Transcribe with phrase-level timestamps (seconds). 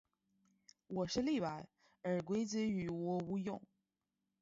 [0.87, 1.67] 我是例外，
[2.01, 3.61] 而规则于我无用。